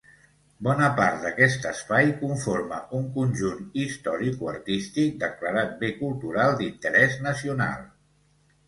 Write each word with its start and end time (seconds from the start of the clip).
Bona 0.67 0.87
part 0.99 1.19
d'aquest 1.25 1.67
espai 1.71 2.09
conforma 2.21 2.79
un 3.01 3.05
conjunt 3.19 3.61
historicoartístic 3.83 5.21
declarat 5.27 5.79
bé 5.85 5.95
cultural 6.03 6.61
d'interès 6.65 7.25
nacional. 7.31 7.91